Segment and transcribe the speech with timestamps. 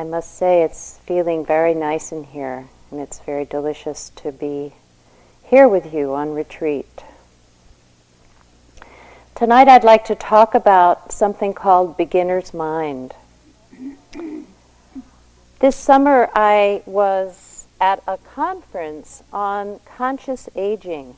[0.00, 4.74] I must say it's feeling very nice in here, and it's very delicious to be
[5.42, 7.02] here with you on retreat.
[9.34, 13.14] Tonight I'd like to talk about something called beginner's mind.
[15.58, 21.16] This summer I was at a conference on conscious aging.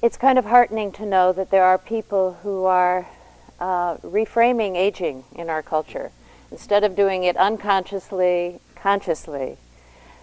[0.00, 3.06] It's kind of heartening to know that there are people who are
[3.60, 6.10] uh, reframing aging in our culture
[6.50, 9.58] instead of doing it unconsciously, consciously.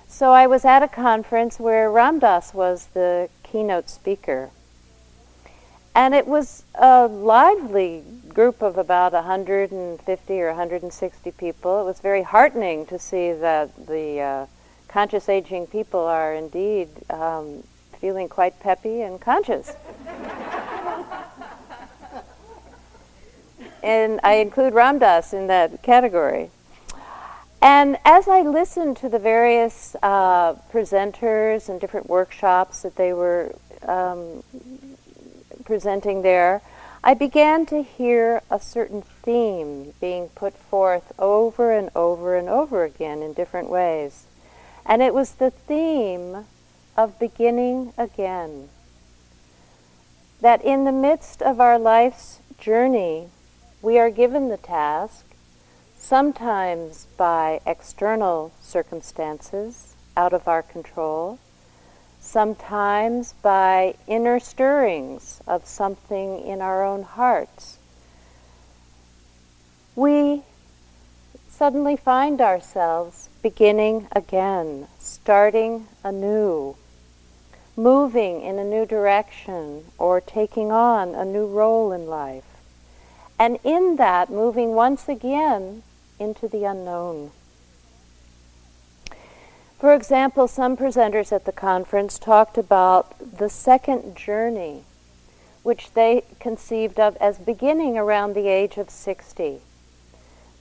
[0.07, 4.51] So I was at a conference where Ram Dass was the keynote speaker.
[5.95, 11.81] And it was a lively group of about 150 or 160 people.
[11.81, 14.45] It was very heartening to see that the uh,
[14.87, 17.63] conscious aging people are indeed um,
[17.99, 19.73] feeling quite peppy and conscious.
[23.83, 26.49] and I include Ram Dass in that category.
[27.61, 33.55] And as I listened to the various uh, presenters and different workshops that they were
[33.87, 34.43] um,
[35.63, 36.61] presenting there,
[37.03, 42.83] I began to hear a certain theme being put forth over and over and over
[42.85, 44.25] again in different ways.
[44.85, 46.45] And it was the theme
[46.95, 48.69] of beginning again.
[50.39, 53.29] That in the midst of our life's journey,
[53.83, 55.25] we are given the task,
[55.97, 61.37] sometimes by external circumstances out of our control,
[62.17, 67.77] sometimes by inner stirrings of something in our own hearts.
[69.97, 70.43] We
[71.49, 76.77] suddenly find ourselves beginning again, starting anew,
[77.75, 82.52] moving in a new direction, or taking on a new role in life
[83.43, 85.83] and in that moving once again
[86.17, 87.29] into the unknown.
[89.77, 94.83] For example, some presenters at the conference talked about the second journey,
[95.61, 99.59] which they conceived of as beginning around the age of 60.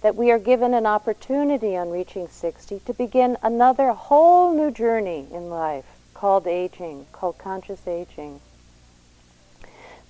[0.00, 5.28] That we are given an opportunity on reaching 60 to begin another whole new journey
[5.30, 8.40] in life called aging, called conscious aging.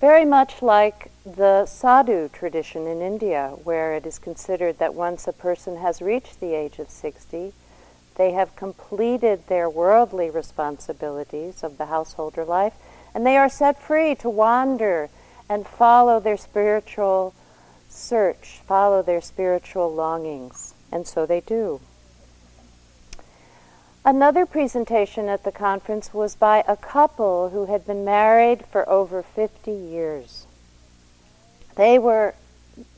[0.03, 5.31] Very much like the sadhu tradition in India, where it is considered that once a
[5.31, 7.53] person has reached the age of 60,
[8.15, 12.73] they have completed their worldly responsibilities of the householder life,
[13.15, 15.09] and they are set free to wander
[15.47, 17.33] and follow their spiritual
[17.87, 20.73] search, follow their spiritual longings.
[20.91, 21.79] And so they do.
[24.05, 29.23] Another presentation at the conference was by a couple who had been married for over
[29.23, 30.45] 50 years.
[31.75, 32.35] They were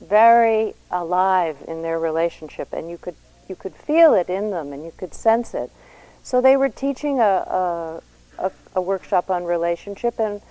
[0.01, 3.15] very alive in their relationship, and you could,
[3.47, 5.69] you could feel it in them and you could sense it.
[6.23, 8.01] So they were teaching a, a,
[8.39, 10.41] a, a workshop on relationship, and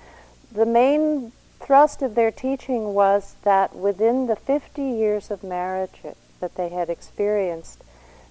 [0.52, 6.02] the main thrust of their teaching was that within the 50 years of marriage
[6.38, 7.82] that they had experienced,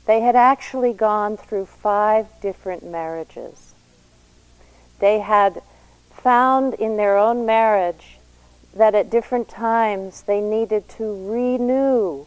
[0.05, 3.73] they had actually gone through five different marriages.
[4.99, 5.61] They had
[6.11, 8.17] found in their own marriage
[8.73, 12.25] that at different times they needed to renew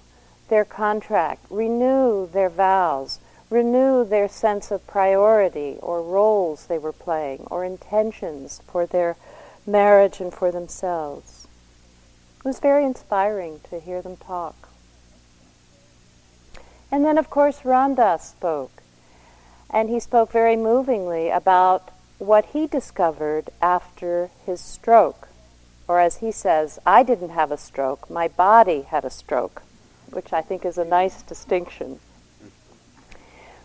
[0.48, 3.18] their contract, renew their vows,
[3.50, 9.16] renew their sense of priority or roles they were playing or intentions for their
[9.66, 11.46] marriage and for themselves.
[12.38, 14.65] It was very inspiring to hear them talk.
[16.90, 18.82] And then, of course, Ram Dass spoke.
[19.70, 25.28] And he spoke very movingly about what he discovered after his stroke.
[25.88, 29.62] Or as he says, I didn't have a stroke, my body had a stroke,
[30.10, 32.00] which I think is a nice distinction.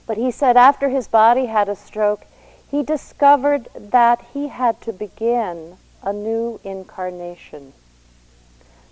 [0.05, 2.25] But he said after his body had a stroke,
[2.69, 7.73] he discovered that he had to begin a new incarnation.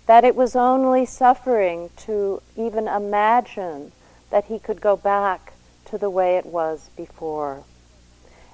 [0.06, 3.92] That it was only suffering to even imagine
[4.30, 5.52] that he could go back
[5.84, 7.64] to the way it was before.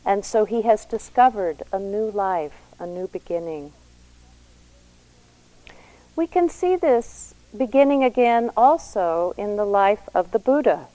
[0.04, 3.72] And so he has discovered a new life, a new beginning.
[6.14, 10.86] We can see this beginning again also in the life of the Buddha.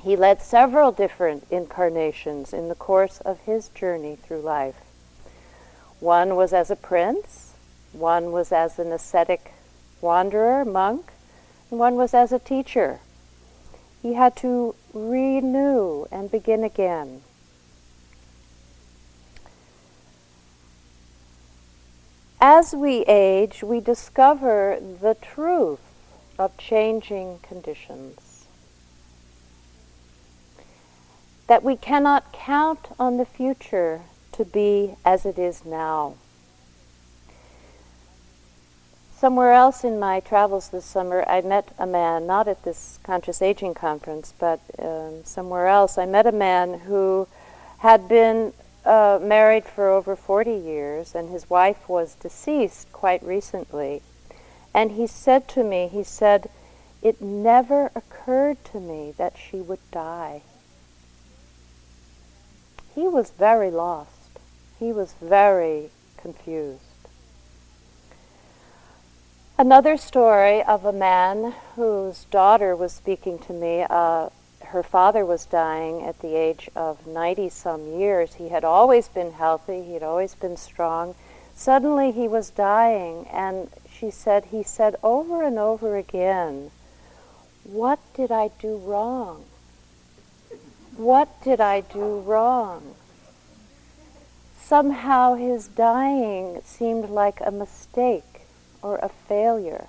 [0.00, 4.76] He led several different incarnations in the course of his journey through life.
[5.98, 7.54] One was as a prince,
[7.92, 9.52] one was as an ascetic
[10.00, 11.12] wanderer, monk,
[11.70, 13.00] and one was as a teacher
[14.06, 17.22] he had to renew and begin again.
[22.40, 25.80] As we age, we discover the truth
[26.38, 28.46] of changing conditions.
[31.48, 36.14] That we cannot count on the future to be as it is now.
[39.18, 43.40] Somewhere else in my travels this summer, I met a man, not at this conscious
[43.40, 45.96] aging conference, but um, somewhere else.
[45.96, 47.26] I met a man who
[47.78, 48.52] had been
[48.84, 54.02] uh, married for over 40 years, and his wife was deceased quite recently.
[54.74, 56.50] And he said to me, he said,
[57.00, 60.42] it never occurred to me that she would die.
[62.94, 64.40] He was very lost.
[64.78, 65.88] He was very
[66.18, 66.85] confused.
[69.58, 73.86] Another story of a man whose daughter was speaking to me.
[73.88, 74.28] Uh,
[74.66, 78.34] her father was dying at the age of 90 some years.
[78.34, 81.14] He had always been healthy, he had always been strong.
[81.54, 86.70] Suddenly he was dying, and she said, he said over and over again,
[87.64, 89.46] What did I do wrong?
[90.98, 92.94] What did I do wrong?
[94.60, 98.35] Somehow his dying seemed like a mistake
[98.86, 99.88] or a failure.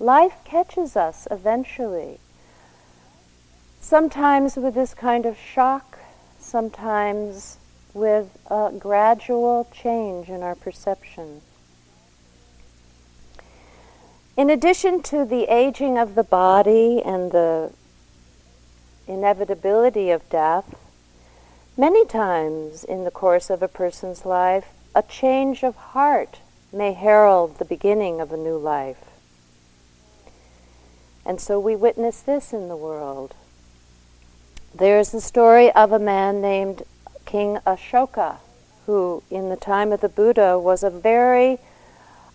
[0.00, 2.18] Life catches us eventually.
[3.80, 6.00] Sometimes with this kind of shock,
[6.40, 7.58] sometimes
[7.94, 11.42] with a gradual change in our perception.
[14.36, 17.72] In addition to the aging of the body and the
[19.06, 20.74] inevitability of death,
[21.76, 26.40] many times in the course of a person's life, a change of heart
[26.72, 29.04] may herald the beginning of a new life.
[31.24, 33.34] And so we witness this in the world.
[34.74, 36.84] There's the story of a man named
[37.24, 38.36] King Ashoka,
[38.86, 41.58] who, in the time of the Buddha, was a very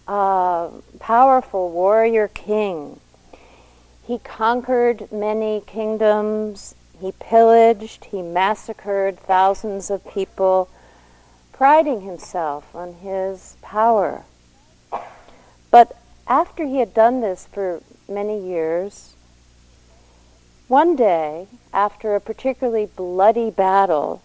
[0.08, 3.00] uh, powerful warrior king.
[4.06, 10.70] He conquered many kingdoms, he pillaged, he massacred thousands of people,
[11.56, 14.26] priding himself on his power.
[15.72, 15.96] But
[16.28, 19.16] after he had done this for many years,
[20.68, 24.22] one day, after a particularly bloody battle,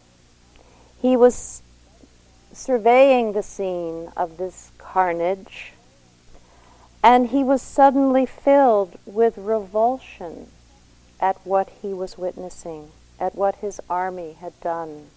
[1.01, 1.63] he was
[2.53, 5.73] surveying the scene of this carnage,
[7.01, 10.49] and he was suddenly filled with revulsion
[11.21, 12.91] at what he was witnessing,
[13.21, 15.11] at what his army had done.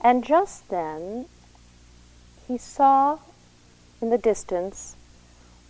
[0.00, 1.26] And just then,
[2.46, 3.18] he saw
[4.00, 4.96] in the distance,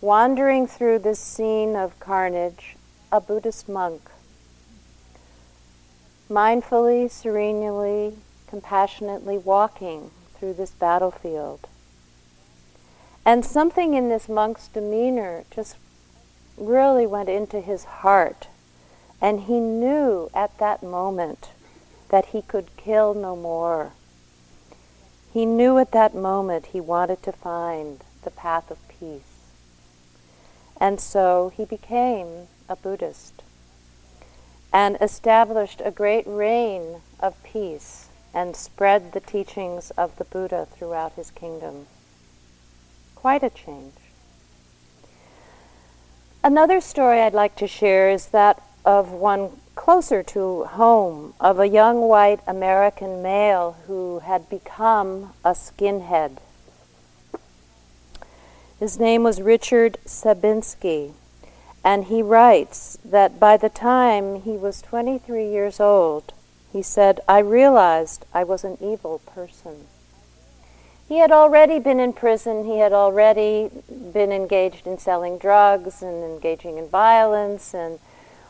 [0.01, 2.75] wandering through this scene of carnage,
[3.11, 4.09] a Buddhist monk,
[6.29, 8.17] mindfully, serenely,
[8.47, 11.67] compassionately walking through this battlefield.
[13.25, 15.75] And something in this monk's demeanor just
[16.57, 18.47] really went into his heart.
[19.21, 21.49] And he knew at that moment
[22.09, 23.91] that he could kill no more.
[25.31, 29.21] He knew at that moment he wanted to find the path of peace.
[30.79, 33.43] And so he became a Buddhist
[34.71, 41.13] and established a great reign of peace and spread the teachings of the Buddha throughout
[41.13, 41.87] his kingdom.
[43.15, 43.95] Quite a change.
[46.43, 49.49] Another story I'd like to share is that of one
[49.79, 56.37] closer to home, of a young white American male who had become a skinhead.
[58.77, 61.13] His name was Richard Sabinsky.
[61.81, 66.33] And he writes that by the time he was 23 years old,
[66.73, 69.87] he said, I realized I was an evil person.
[71.07, 76.21] He had already been in prison, he had already been engaged in selling drugs and
[76.21, 77.99] engaging in violence and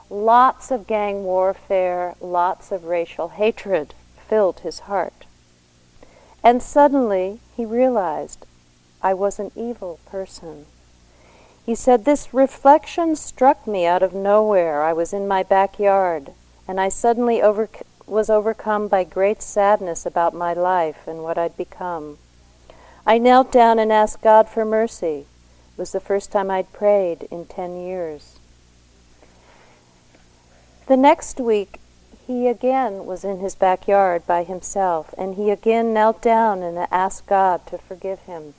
[0.09, 3.93] lots of gang warfare, lots of racial hatred
[4.27, 5.25] filled his heart.
[6.43, 8.45] And suddenly he realized
[9.01, 10.65] I was an evil person.
[11.65, 14.81] He said, This reflection struck me out of nowhere.
[14.81, 16.31] I was in my backyard,
[16.67, 17.69] and I suddenly over-
[18.07, 22.17] was overcome by great sadness about my life and what I'd become.
[23.05, 25.27] I knelt down and asked God for mercy.
[25.73, 28.38] It was the first time I'd prayed in ten years.
[30.89, 31.79] The next week,
[32.25, 37.27] he again was in his backyard by himself, and he again knelt down and asked
[37.27, 38.55] God to forgive him.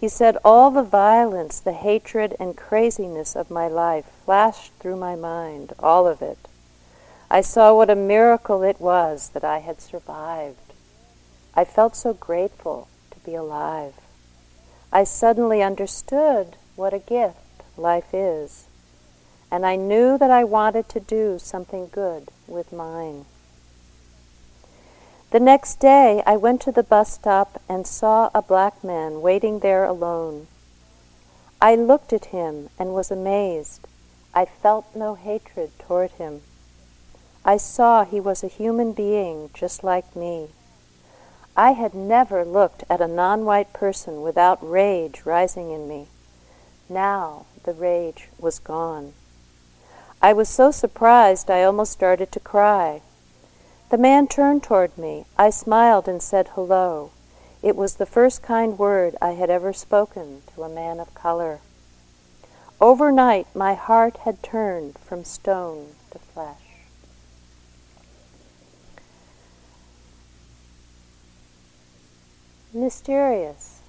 [0.00, 5.16] He said, All the violence, the hatred, and craziness of my life flashed through my
[5.16, 6.38] mind, all of it.
[7.28, 10.72] I saw what a miracle it was that I had survived.
[11.52, 13.94] I felt so grateful to be alive.
[14.92, 18.66] I suddenly understood what a gift life is,
[19.52, 23.26] and I knew that I wanted to do something good with mine.
[25.30, 29.58] The next day, I went to the bus stop and saw a black man waiting
[29.58, 30.46] there alone.
[31.60, 33.86] I looked at him and was amazed.
[34.34, 36.40] I felt no hatred toward him.
[37.44, 40.48] I saw he was a human being just like me.
[41.58, 46.06] I had never looked at a non white person without rage rising in me.
[46.88, 49.12] Now the rage was gone.
[50.24, 53.02] I was so surprised I almost started to cry.
[53.90, 55.24] The man turned toward me.
[55.36, 57.10] I smiled and said hello.
[57.60, 61.58] It was the first kind word I had ever spoken to a man of color.
[62.80, 66.56] Overnight, my heart had turned from stone to flesh.
[72.72, 73.80] Mysterious,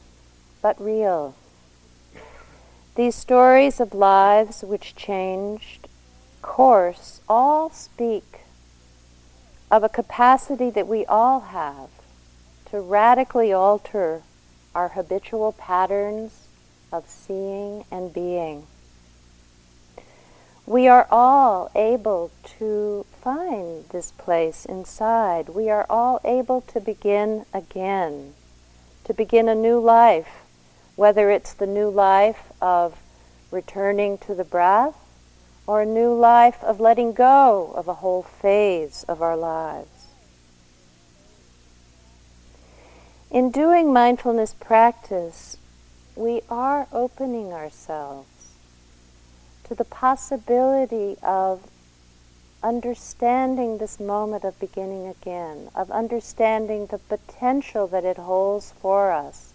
[0.64, 1.36] but real.
[2.96, 5.88] These stories of lives which changed
[6.44, 8.42] course all speak
[9.72, 11.90] of a capacity that we all have
[12.70, 14.22] to radically alter
[14.76, 16.48] our habitual patterns
[16.92, 18.68] of seeing and being.
[20.68, 25.50] We are all able to find this place inside.
[25.50, 28.34] We are all able to begin again,
[29.06, 30.44] to begin a new life,
[30.96, 32.96] whether it's the new life of
[33.52, 35.03] returning to the breath
[35.66, 40.08] or a new life of letting go of a whole phase of our lives.
[43.32, 45.58] In doing mindfulness practice,
[46.16, 48.28] we are opening ourselves
[49.64, 51.64] to the possibility of
[52.62, 59.54] understanding this moment of beginning again, of understanding the potential that it holds for us,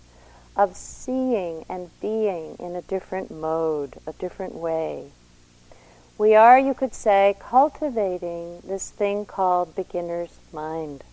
[0.56, 5.12] of seeing and being in a different mode, a different way
[6.18, 11.04] we are, you could say, cultivating this thing called beginner's mind.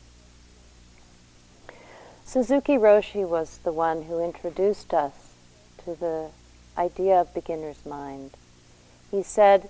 [2.26, 5.14] Suzuki Roshi was the one who introduced us
[5.86, 6.32] to the
[6.76, 8.32] idea of beginner's mind.
[9.12, 9.70] He said,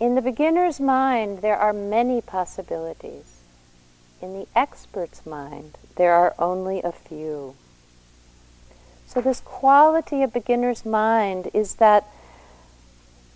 [0.00, 3.42] in the beginner's mind, there are many possibilities.
[4.22, 7.54] In the expert's mind, there are only a few.
[9.06, 12.06] So, this quality of beginner's mind is that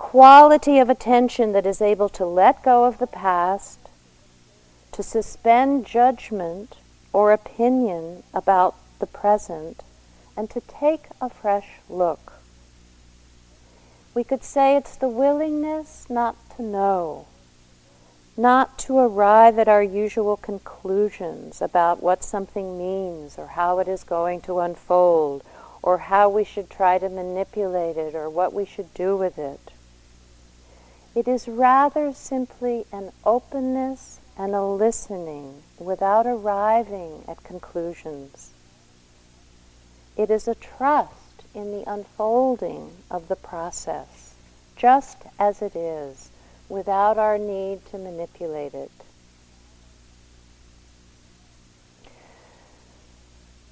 [0.02, 3.78] quality of attention that is able to let go of the past,
[4.90, 6.76] to suspend judgment
[7.14, 9.82] or opinion about the present,
[10.36, 12.34] and to take a fresh look.
[14.12, 17.26] We could say it's the willingness not to know,
[18.36, 24.04] not to arrive at our usual conclusions about what something means or how it is
[24.04, 25.42] going to unfold
[25.80, 29.71] or how we should try to manipulate it or what we should do with it.
[31.14, 38.50] It is rather simply an openness and a listening without arriving at conclusions.
[40.16, 44.34] It is a trust in the unfolding of the process,
[44.74, 46.30] just as it is,
[46.70, 48.90] without our need to manipulate it.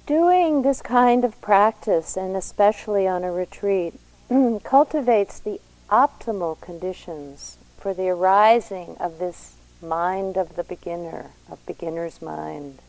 [0.05, 3.95] Doing this kind of practice, and especially on a retreat,
[4.63, 5.59] cultivates the
[5.91, 12.79] optimal conditions for the arising of this mind of the beginner, of beginner's mind.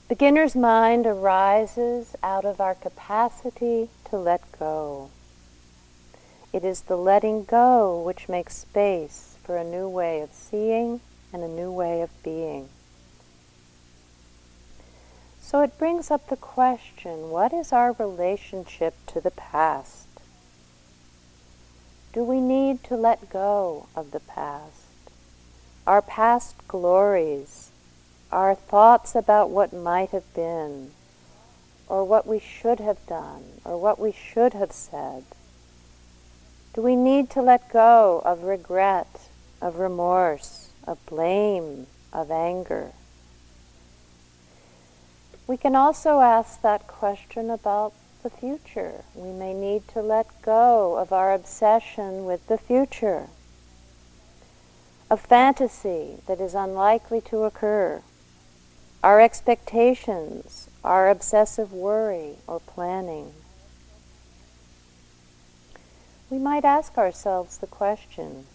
[0.08, 5.10] beginner's mind arises out of our capacity to let go.
[6.52, 11.00] It is the letting go which makes space for a new way of seeing
[11.32, 12.68] and a new way of being.
[15.46, 20.08] So it brings up the question what is our relationship to the past?
[22.12, 24.88] Do we need to let go of the past?
[25.86, 27.70] Our past glories,
[28.32, 30.90] our thoughts about what might have been,
[31.86, 35.22] or what we should have done, or what we should have said?
[36.74, 39.28] Do we need to let go of regret,
[39.62, 42.90] of remorse, of blame, of anger?
[45.46, 49.04] We can also ask that question about the future.
[49.14, 53.28] We may need to let go of our obsession with the future,
[55.08, 58.02] a fantasy that is unlikely to occur,
[59.04, 63.32] our expectations, our obsessive worry or planning.
[66.28, 68.46] We might ask ourselves the question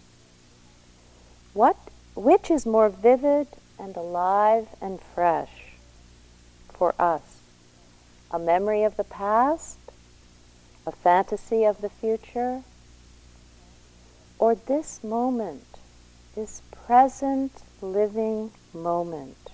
[1.54, 1.78] what,
[2.16, 3.48] which is more vivid
[3.80, 5.61] and alive and fresh?
[6.82, 7.22] For us
[8.32, 9.78] a memory of the past,
[10.88, 12.64] a fantasy of the future,
[14.40, 15.78] or this moment,
[16.34, 19.52] this present living moment.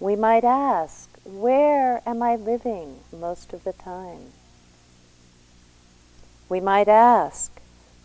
[0.00, 4.32] We might ask, where am I living most of the time?
[6.48, 7.52] We might ask,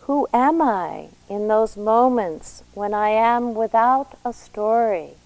[0.02, 5.16] who am I in those moments when I am without a story?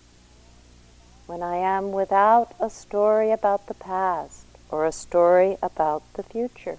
[1.26, 6.78] When I am without a story about the past or a story about the future?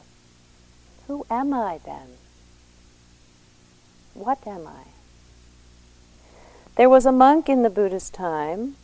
[1.08, 2.18] Who am I then?
[4.14, 4.90] What am I?
[6.76, 8.76] There was a monk in the Buddha's time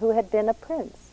[0.00, 1.10] who had been a prince.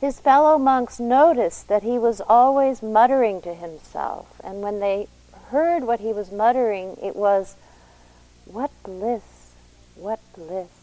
[0.00, 5.08] His fellow monks noticed that he was always muttering to himself, and when they
[5.50, 7.56] heard what he was muttering, it was,
[8.44, 9.54] What bliss,
[9.94, 10.81] what bliss,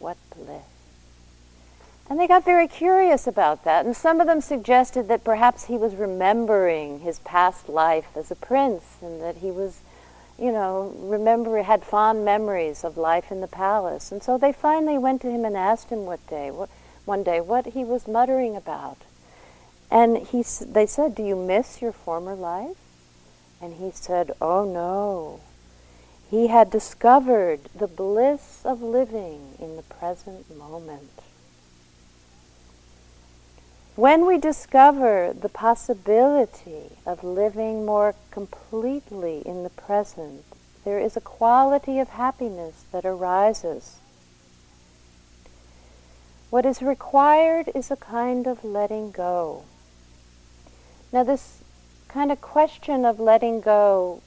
[0.00, 0.62] what bliss.
[2.08, 5.76] And they got very curious about that, and some of them suggested that perhaps he
[5.76, 9.80] was remembering his past life as a prince, and that he was
[10.40, 14.10] you know, remember had fond memories of life in the palace.
[14.10, 16.70] And so they finally went to him and asked him what day, what,
[17.04, 18.96] one day, what he was muttering about.
[19.90, 22.76] And he, they said, "Do you miss your former life?"
[23.60, 25.40] And he said, "Oh no."
[26.30, 31.10] He had discovered the bliss of living in the present moment.
[33.96, 40.44] When we discover the possibility of living more completely in the present,
[40.84, 43.96] there is a quality of happiness that arises.
[46.48, 49.64] What is required is a kind of letting go.
[51.12, 51.64] Now, this
[52.06, 54.22] kind of question of letting go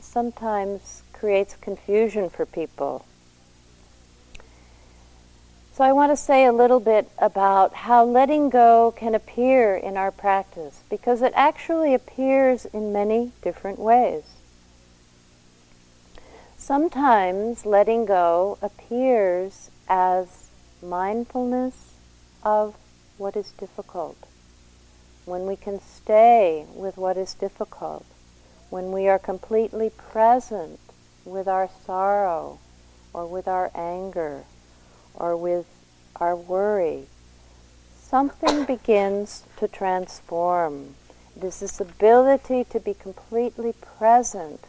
[0.00, 3.04] sometimes creates confusion for people.
[5.74, 9.98] So I want to say a little bit about how letting go can appear in
[9.98, 14.24] our practice, because it actually appears in many different ways.
[16.56, 20.48] Sometimes letting go appears as
[20.82, 21.94] mindfulness
[22.42, 22.76] of
[23.18, 24.16] what is difficult.
[25.26, 28.06] When we can stay with what is difficult,
[28.70, 30.80] when we are completely present
[31.24, 32.58] with our sorrow
[33.12, 34.44] or with our anger
[35.14, 35.66] or with
[36.16, 37.06] our worry,
[38.00, 40.94] something begins to transform.
[41.36, 44.60] It is this ability to be completely present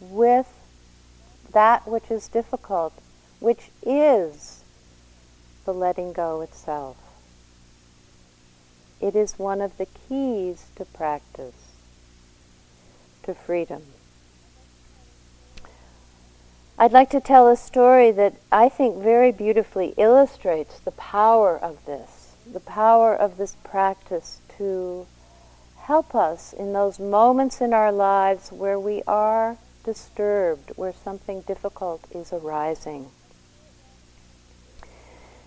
[0.00, 0.46] with
[1.52, 2.92] that which is difficult,
[3.40, 4.62] which is
[5.64, 6.96] the letting go itself.
[9.00, 11.72] It is one of the keys to practice,
[13.24, 13.82] to freedom.
[16.78, 21.82] I'd like to tell a story that I think very beautifully illustrates the power of
[21.86, 25.06] this, the power of this practice to
[25.78, 32.02] help us in those moments in our lives where we are disturbed, where something difficult
[32.10, 33.06] is arising.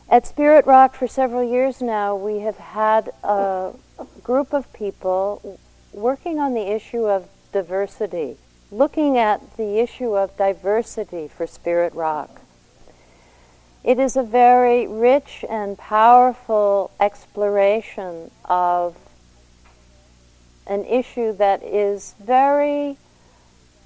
[0.09, 3.73] At Spirit Rock for several years now, we have had a
[4.23, 5.59] group of people
[5.93, 8.37] working on the issue of diversity
[8.71, 12.41] looking at the issue of diversity for Spirit Rock.
[13.83, 18.95] It is a very rich and powerful exploration of
[20.67, 22.97] an issue that is very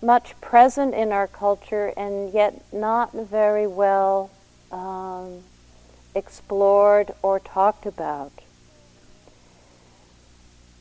[0.02, 4.30] much present in our culture and yet not very well
[4.72, 5.44] um,
[6.14, 8.34] explored or talked about.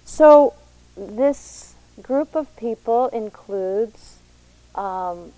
[0.04, 0.54] So,
[0.96, 1.71] this
[2.02, 4.18] group of people includes
[4.74, 5.32] um,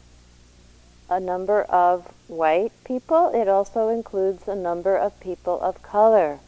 [1.09, 3.31] a number of white people.
[3.35, 6.40] It also includes a number of people of color.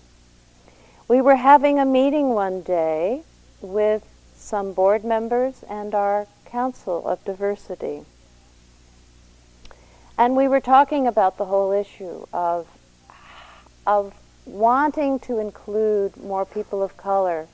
[1.08, 3.22] We were having a meeting one day
[3.60, 4.02] with
[4.34, 8.02] some board members and our Council of Diversity.
[10.18, 12.66] And we were talking about the whole issue of,
[13.86, 14.14] of
[14.46, 17.48] wanting to include more people of color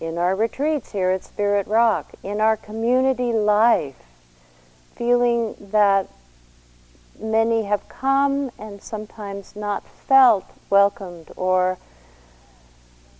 [0.00, 3.96] in our retreats here at Spirit Rock, in our community life,
[4.94, 6.08] feeling that
[7.20, 11.78] many have come and sometimes not felt welcomed or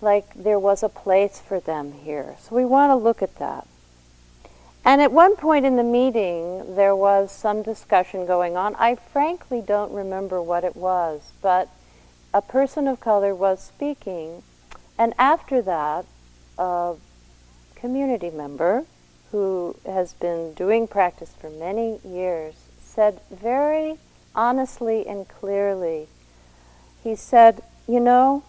[0.01, 2.37] like there was a place for them here.
[2.41, 3.67] So we want to look at that.
[4.85, 8.77] And at one point in the meeting, there was some discussion going on.
[8.77, 11.69] I frankly don't remember what it was, but
[12.33, 14.43] a person of color was speaking.
[14.97, 16.05] And after that,
[16.59, 16.95] a
[17.75, 18.85] community member
[19.31, 23.99] who has been doing practice for many years said very
[24.35, 26.09] honestly and clearly,
[27.03, 28.45] he said, You know,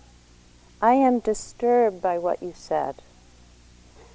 [0.81, 2.95] I am disturbed by what you said,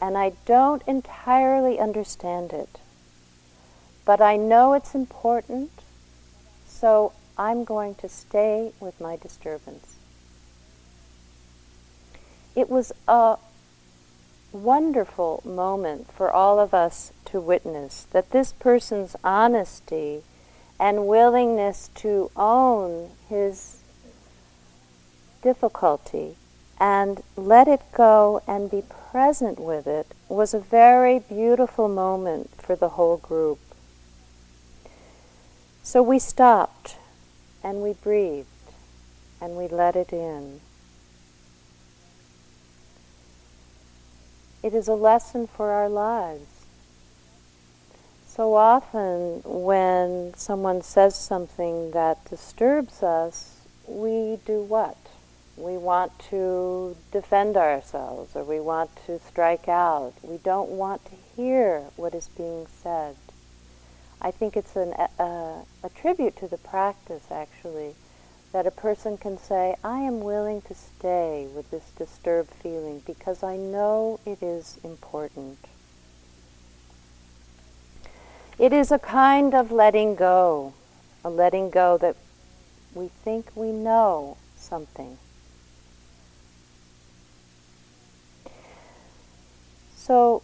[0.01, 2.79] and I don't entirely understand it,
[4.05, 5.71] but I know it's important,
[6.67, 9.97] so I'm going to stay with my disturbance.
[12.55, 13.39] It was a
[14.53, 20.23] wonderful moment for all of us to witness that this person's honesty
[20.79, 23.79] and willingness to own his
[25.43, 26.37] difficulty
[26.79, 32.75] and let it go and be present with it was a very beautiful moment for
[32.75, 33.59] the whole group.
[35.83, 36.97] So we stopped
[37.63, 38.49] and we breathed
[39.41, 40.61] and we let it in.
[44.63, 46.47] It is a lesson for our lives.
[48.27, 54.97] So often, when someone says something that disturbs us, we do what?
[55.57, 60.15] We want to defend ourselves or we want to strike out.
[60.23, 63.17] We don't want to hear what is being said.
[64.21, 67.97] I think it's an, a, a tribute to the practice, actually,
[68.53, 73.43] that a person can say, I am willing to stay with this disturbed feeling because
[73.43, 75.59] I know it is important.
[78.59, 80.75] It is a kind of letting go,
[81.25, 82.17] a letting go that
[82.95, 85.17] we think we know something.
[89.97, 90.43] So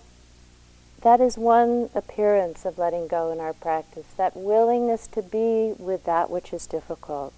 [1.03, 6.05] that is one appearance of letting go in our practice, that willingness to be with
[6.05, 7.35] that which is difficult.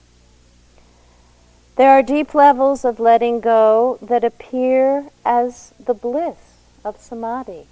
[1.81, 7.69] There are deep levels of letting go that appear as the bliss of samadhi.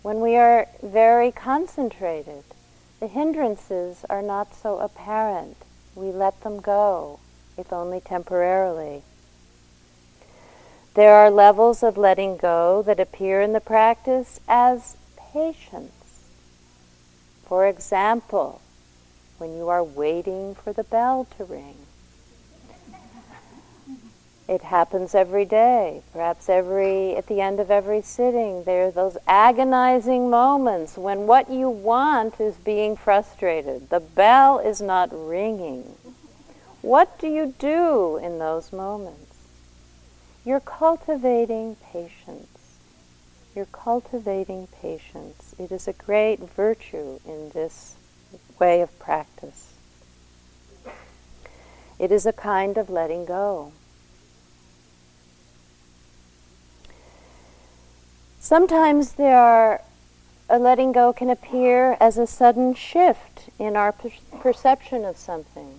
[0.00, 2.44] When we are very concentrated,
[2.98, 5.58] the hindrances are not so apparent.
[5.94, 7.20] We let them go,
[7.58, 9.02] if only temporarily.
[10.94, 14.96] There are levels of letting go that appear in the practice as
[15.30, 16.24] patience.
[17.44, 18.62] For example,
[19.36, 21.76] when you are waiting for the bell to ring,
[24.50, 28.64] it happens every day, perhaps every at the end of every sitting.
[28.64, 33.90] There are those agonizing moments when what you want is being frustrated.
[33.90, 35.94] The bell is not ringing.
[36.82, 39.36] What do you do in those moments?
[40.44, 42.48] You're cultivating patience.
[43.54, 45.54] You're cultivating patience.
[45.60, 47.94] It is a great virtue in this
[48.58, 49.74] way of practice.
[52.00, 53.72] It is a kind of letting go.
[58.42, 59.82] Sometimes there are
[60.48, 64.08] a letting go can appear as a sudden shift in our per-
[64.40, 65.78] perception of something.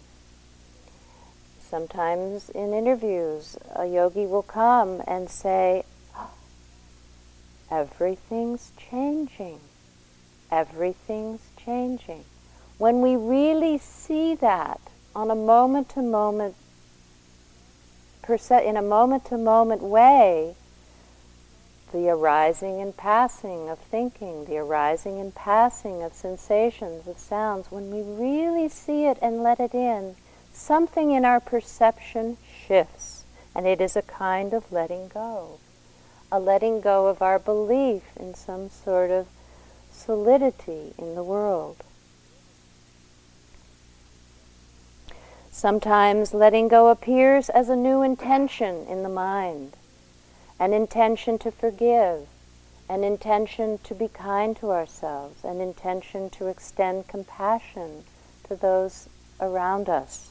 [1.60, 6.30] Sometimes in interviews, a yogi will come and say, ah,
[7.72, 9.60] Everything's changing.
[10.52, 12.26] Everything's changing.
[12.78, 14.80] When we really see that
[15.16, 16.56] on a moment to moment,
[18.30, 20.56] in a moment to moment way,
[21.92, 27.92] the arising and passing of thinking, the arising and passing of sensations, of sounds, when
[27.92, 30.16] we really see it and let it in,
[30.54, 35.60] something in our perception shifts, and it is a kind of letting go.
[36.32, 39.28] A letting go of our belief in some sort of
[39.92, 41.84] solidity in the world.
[45.52, 49.76] Sometimes letting go appears as a new intention in the mind
[50.62, 52.28] an intention to forgive,
[52.88, 58.04] an intention to be kind to ourselves, an intention to extend compassion
[58.48, 60.30] to those around us.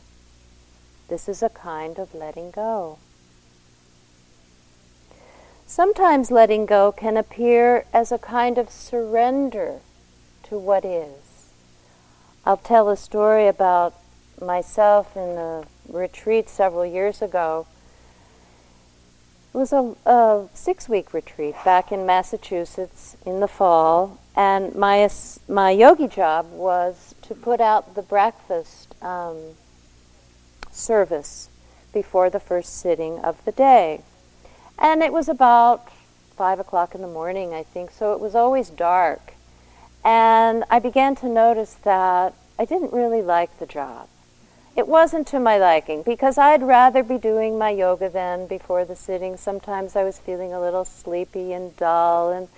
[1.08, 2.98] This is a kind of letting go.
[5.66, 9.80] Sometimes letting go can appear as a kind of surrender
[10.44, 11.50] to what is.
[12.46, 13.94] I'll tell a story about
[14.40, 17.66] myself in a retreat several years ago
[19.52, 25.08] it was a, a six week retreat back in Massachusetts in the fall, and my,
[25.48, 29.36] my yogi job was to put out the breakfast um,
[30.70, 31.48] service
[31.92, 34.02] before the first sitting of the day.
[34.78, 35.90] And it was about
[36.36, 39.34] five o'clock in the morning, I think, so it was always dark.
[40.04, 44.08] And I began to notice that I didn't really like the job
[44.80, 48.96] it wasn't to my liking because I'd rather be doing my yoga then before the
[48.96, 49.36] sitting.
[49.36, 52.48] Sometimes I was feeling a little sleepy and dull, and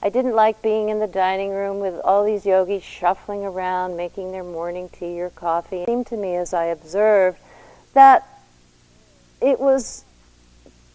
[0.00, 4.30] I didn't like being in the dining room with all these yogis shuffling around, making
[4.30, 5.78] their morning tea or coffee.
[5.78, 7.40] It seemed to me as I observed
[7.94, 8.28] that
[9.40, 10.04] it was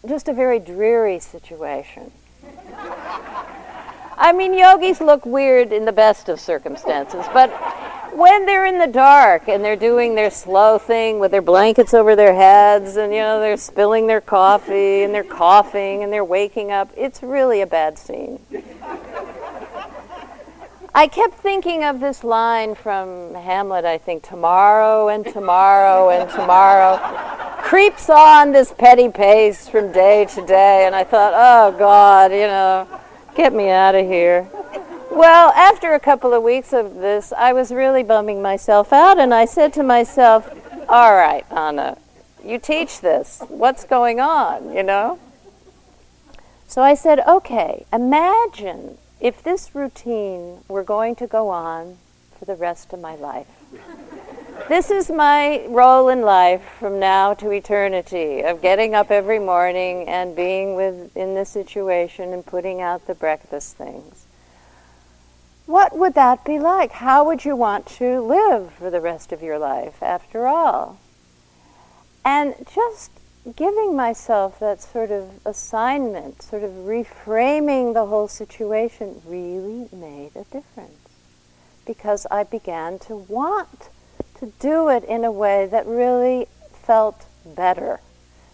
[0.08, 2.10] just a very dreary situation.
[4.16, 7.50] I mean, yogis look weird in the best of circumstances, but
[8.18, 12.16] when they're in the dark and they're doing their slow thing with their blankets over
[12.16, 16.72] their heads and you know they're spilling their coffee and they're coughing and they're waking
[16.72, 18.40] up, it's really a bad scene.
[20.92, 26.98] I kept thinking of this line from Hamlet, I think, tomorrow and tomorrow and tomorrow
[27.62, 32.48] creeps on this petty pace from day to day, and I thought, oh God, you
[32.48, 32.88] know,
[33.36, 34.48] get me out of here.
[35.18, 39.34] Well, after a couple of weeks of this, I was really bumming myself out, and
[39.34, 40.48] I said to myself,
[40.88, 41.98] All right, Anna,
[42.44, 43.42] you teach this.
[43.48, 45.18] What's going on, you know?
[46.68, 51.98] So I said, Okay, imagine if this routine were going to go on
[52.38, 53.48] for the rest of my life.
[54.68, 60.08] this is my role in life from now to eternity of getting up every morning
[60.08, 64.27] and being with in this situation and putting out the breakfast things
[65.68, 66.92] what would that be like?
[66.92, 70.98] How would you want to live for the rest of your life, after all?
[72.24, 73.10] And just
[73.54, 80.44] giving myself that sort of assignment, sort of reframing the whole situation, really made a
[80.44, 81.06] difference.
[81.84, 83.90] Because I began to want
[84.38, 88.00] to do it in a way that really felt better,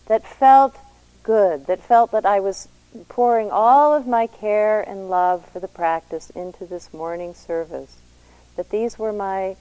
[0.06, 0.76] that felt
[1.22, 2.66] good, that felt that I was
[3.08, 7.96] pouring all of my care and love for the practice into this morning service.
[8.56, 9.56] That these were my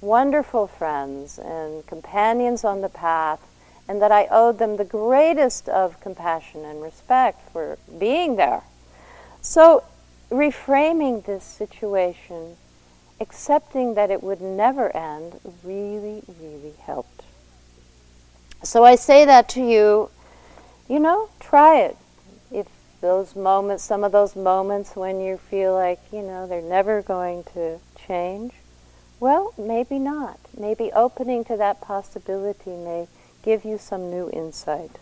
[0.00, 3.40] wonderful friends and companions on the path,
[3.86, 8.62] and that I owed them the greatest of compassion and respect for being there.
[9.42, 9.84] So,
[10.30, 12.56] reframing this situation,
[13.20, 17.24] accepting that it would never end, really, really helped.
[18.62, 20.10] So, I say that to you,
[20.88, 21.96] you know, try it
[23.00, 27.44] those moments, some of those moments when you feel like, you know, they're never going
[27.54, 28.52] to change,
[29.18, 30.38] well, maybe not.
[30.56, 33.08] Maybe opening to that possibility may
[33.42, 34.98] give you some new insight.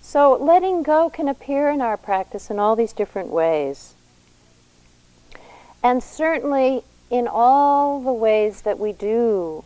[0.00, 3.94] So, letting go can appear in our practice in all these different ways.
[5.82, 9.64] And certainly, in all the ways that we do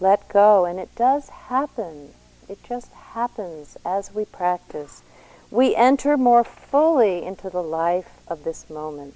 [0.00, 2.10] let go, and it does happen
[2.48, 5.02] it just happens as we practice.
[5.50, 9.14] We enter more fully into the life of this moment.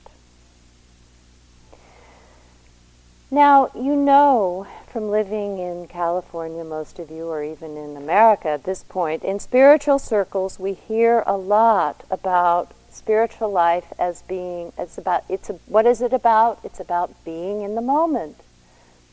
[3.31, 8.65] Now, you know from living in California, most of you, or even in America at
[8.65, 14.99] this point, in spiritual circles, we hear a lot about spiritual life as being, it's
[14.99, 16.59] about, it's a, what is it about?
[16.65, 18.39] It's about being in the moment.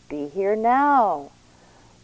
[0.10, 1.30] Be here now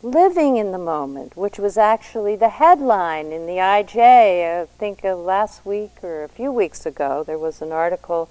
[0.03, 4.61] living in the moment, which was actually the headline in the IJ.
[4.61, 8.29] I think uh, last week or a few weeks ago, there was an article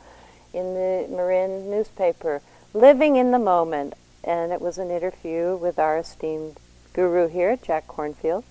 [0.52, 2.42] in the Marin newspaper,
[2.74, 6.58] Living in the Moment, and it was an interview with our esteemed
[6.92, 8.44] guru here, Jack Kornfield.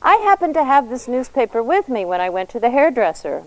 [0.00, 3.44] I happened to have this newspaper with me when I went to the hairdresser.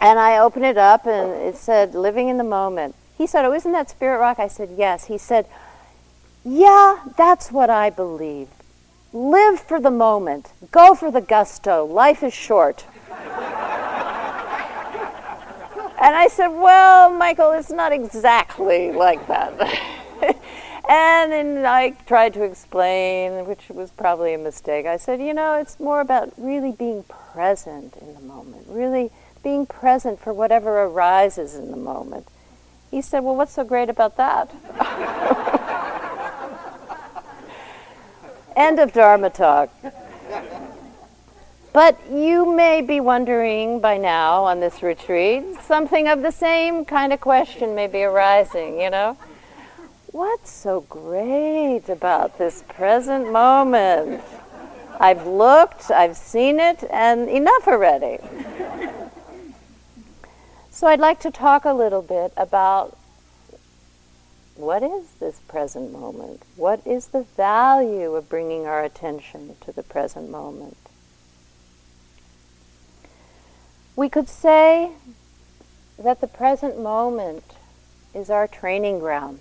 [0.00, 2.94] And I opened it up and it said, Living in the Moment.
[3.18, 4.38] He said, Oh, isn't that Spirit Rock?
[4.38, 5.06] I said, Yes.
[5.06, 5.46] He said,
[6.46, 8.46] yeah, that's what I believe.
[9.12, 10.52] Live for the moment.
[10.70, 11.84] Go for the gusto.
[11.84, 12.84] Life is short.
[13.10, 13.26] and
[15.98, 19.60] I said, Well, Michael, it's not exactly like that.
[20.88, 24.86] and then I tried to explain, which was probably a mistake.
[24.86, 29.10] I said, You know, it's more about really being present in the moment, really
[29.42, 32.28] being present for whatever arises in the moment.
[32.92, 34.48] He said, Well, what's so great about that?
[38.56, 39.68] End of Dharma talk.
[41.74, 47.12] But you may be wondering by now on this retreat, something of the same kind
[47.12, 49.18] of question may be arising, you know?
[50.06, 54.22] What's so great about this present moment?
[54.98, 58.20] I've looked, I've seen it, and enough already.
[60.70, 62.95] so I'd like to talk a little bit about
[64.56, 66.42] what is this present moment?
[66.56, 70.76] What is the value of bringing our attention to the present moment?
[73.94, 74.92] We could say
[75.98, 77.44] that the present moment
[78.14, 79.40] is our training ground.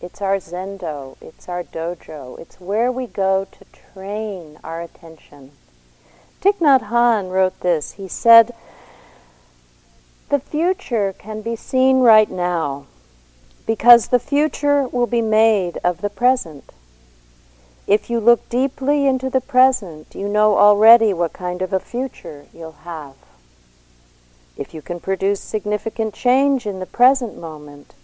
[0.00, 5.52] It's our zendo, it's our dojo, it's where we go to train our attention.
[6.42, 7.92] Thich Nhat Hanh wrote this.
[7.92, 8.52] He said,
[10.30, 12.86] The future can be seen right now
[13.70, 16.72] because the future will be made of the present.
[17.86, 22.46] If you look deeply into the present, you know already what kind of a future
[22.52, 23.14] you'll have.
[24.56, 27.94] If you can produce significant change in the present moment,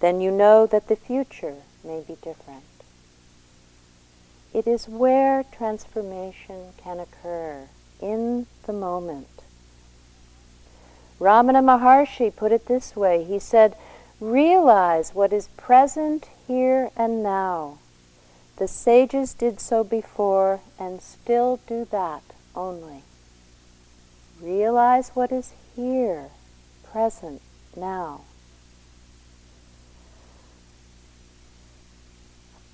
[0.00, 2.64] then you know that the future may be different.
[4.54, 7.68] It is where transformation can occur,
[8.00, 9.42] in the moment.
[11.20, 13.76] Ramana Maharshi put it this way he said,
[14.22, 17.78] Realize what is present here and now.
[18.56, 22.22] The sages did so before and still do that
[22.54, 23.02] only.
[24.40, 26.26] Realize what is here,
[26.84, 27.42] present,
[27.74, 28.20] now.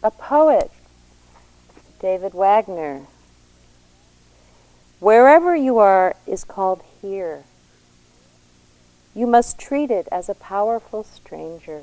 [0.02, 0.70] A poet,
[1.98, 3.06] David Wagoner,
[5.00, 7.44] wherever you are is called here.
[9.18, 11.82] You must treat it as a powerful stranger.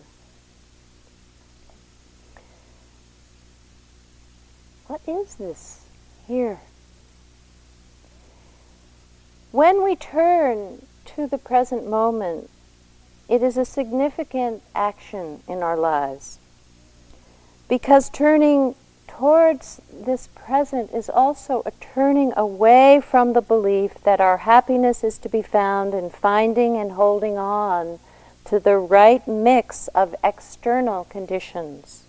[4.88, 5.82] What is this
[6.30, 6.62] here?
[9.52, 12.50] When we turn to the present moment,
[13.28, 16.40] it is a significant action in our lives.
[17.68, 18.76] Because turning
[19.18, 25.18] towards this present is also a turning away from the belief that our happiness is
[25.18, 27.98] to be found in finding and holding on
[28.44, 32.04] to the right mix of external conditions.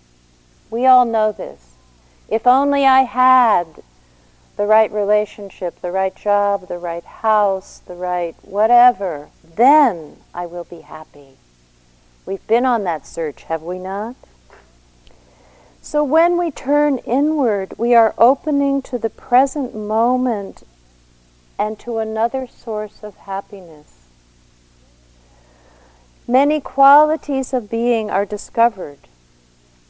[0.69, 1.75] We all know this.
[2.27, 3.67] If only I had
[4.57, 10.65] the right relationship, the right job, the right house, the right whatever, then I will
[10.65, 11.37] be happy.
[12.25, 14.17] We've been on that search, have we not?
[15.81, 20.63] So when we turn inward, we are opening to the present moment
[21.57, 24.07] and to another source of happiness.
[26.27, 28.99] Many qualities of being are discovered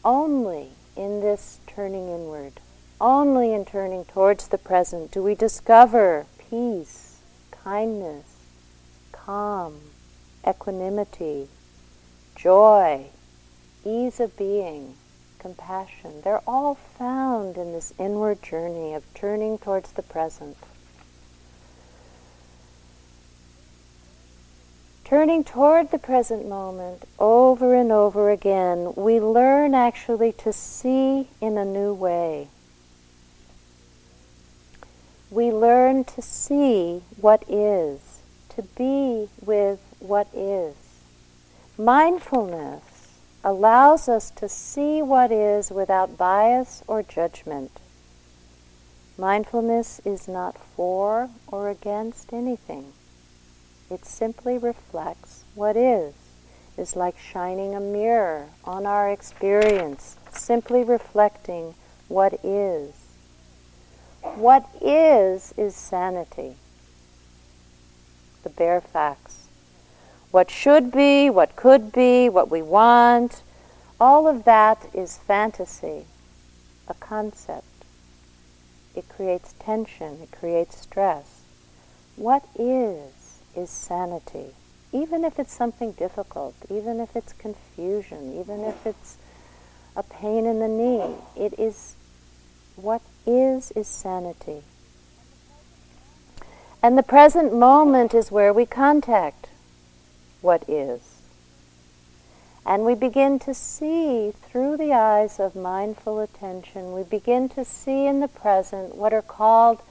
[0.06, 2.54] only in this turning inward.
[3.02, 7.18] Only in turning towards the present do we discover peace,
[7.52, 8.26] kindness,
[9.12, 9.80] calm,
[10.48, 11.48] equanimity,
[12.36, 13.08] joy,
[13.84, 14.96] ease of being
[15.48, 20.58] compassion, they're all found in this inward journey of turning towards the present.
[25.06, 31.58] Turning toward the present moment over and over again, we learn actually to see in
[31.58, 32.50] a new way.
[35.32, 40.76] We learn to see what is, to be with what is.
[41.78, 42.84] Mindfulness
[43.48, 47.72] allows us to see what is without bias or judgment.
[49.18, 52.92] Mindfulness is not for or against anything.
[53.90, 56.14] It simply reflects what is.
[56.78, 61.74] It's like shining a mirror on our experience, simply reflecting
[62.10, 62.94] what is.
[64.24, 66.58] What is is sanity.
[68.44, 69.47] The bare facts
[70.32, 73.42] what should be, what could be, what we want,
[74.00, 76.06] all of that is fantasy,
[76.88, 77.66] a concept.
[78.96, 81.42] It creates tension, it creates stress.
[82.16, 84.54] What is, is sanity.
[84.92, 89.18] Even if it's something difficult, even if it's confusion, even if it's
[89.96, 91.96] a pain in the knee, it is
[92.76, 94.62] what is, is sanity.
[96.82, 99.47] And the present moment is where we contact
[100.42, 101.18] what is.
[102.66, 108.06] And we begin to see through the eyes of mindful attention, we begin to see
[108.06, 109.82] in the present what are called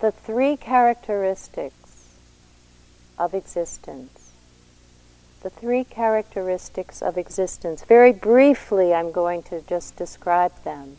[0.00, 2.16] the three characteristics
[3.18, 4.30] of existence.
[5.42, 7.84] The three characteristics of existence.
[7.84, 10.96] Very briefly, I'm going to just describe them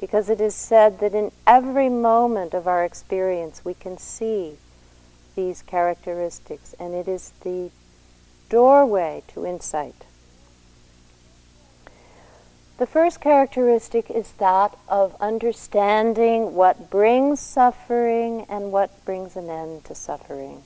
[0.00, 4.56] because it is said that in every moment of our experience we can see
[5.36, 7.70] these characteristics, and it is the
[8.52, 10.04] doorway to insight.
[12.76, 19.84] The first characteristic is that of understanding what brings suffering and what brings an end
[19.86, 20.64] to suffering.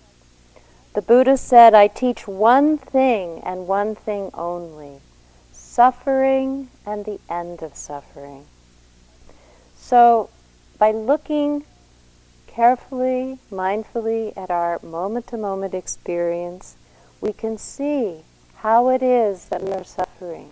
[0.95, 5.01] The Buddha said, I teach one thing and one thing only
[5.53, 8.47] suffering and the end of suffering.
[9.77, 10.31] So,
[10.77, 11.65] by looking
[12.49, 16.77] carefully, mindfully at our moment to moment experience,
[17.21, 18.23] we can see
[18.57, 20.51] how it is that we are suffering.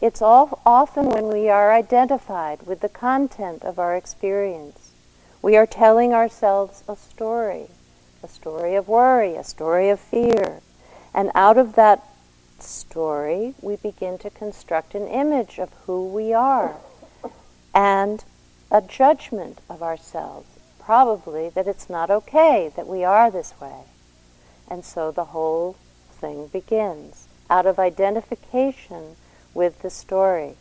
[0.00, 4.90] It's all, often when we are identified with the content of our experience.
[5.42, 7.68] We are telling ourselves a story,
[8.22, 10.60] a story of worry, a story of fear.
[11.14, 12.04] And out of that
[12.58, 16.76] story, we begin to construct an image of who we are.
[17.74, 18.24] And
[18.70, 23.84] a judgment of ourselves, probably that it's not okay that we are this way.
[24.68, 25.76] And so the whole
[26.10, 29.16] thing begins out of identification
[29.54, 30.54] with the story.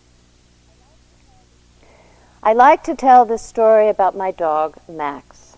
[2.43, 5.57] I like to tell this story about my dog, Max,